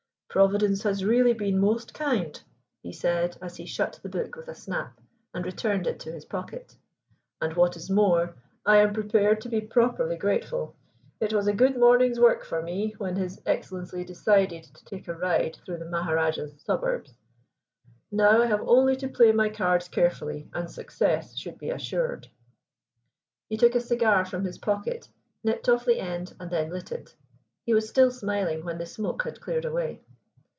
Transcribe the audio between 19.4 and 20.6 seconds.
cards carefully